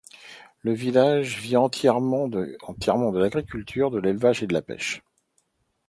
[0.63, 2.57] Le village vit entièrement de
[3.19, 5.03] l'agriculture, de l'élevage et de la pêche.